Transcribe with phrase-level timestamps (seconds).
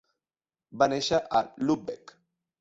[0.83, 2.17] Va néixer a Lübeck.